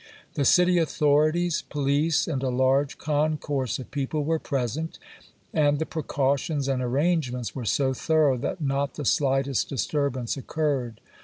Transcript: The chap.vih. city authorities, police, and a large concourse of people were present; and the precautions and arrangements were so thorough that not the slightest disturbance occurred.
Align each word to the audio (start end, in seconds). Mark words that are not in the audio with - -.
The 0.33 0.41
chap.vih. 0.41 0.47
city 0.47 0.77
authorities, 0.79 1.61
police, 1.61 2.27
and 2.27 2.41
a 2.41 2.49
large 2.49 2.97
concourse 2.97 3.77
of 3.77 3.91
people 3.91 4.23
were 4.23 4.39
present; 4.39 4.97
and 5.53 5.77
the 5.77 5.85
precautions 5.85 6.67
and 6.67 6.81
arrangements 6.81 7.53
were 7.53 7.65
so 7.65 7.93
thorough 7.93 8.37
that 8.37 8.61
not 8.61 8.95
the 8.95 9.05
slightest 9.05 9.69
disturbance 9.69 10.35
occurred. 10.37 11.01